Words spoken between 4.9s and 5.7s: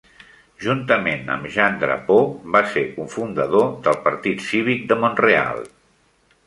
de Montreal.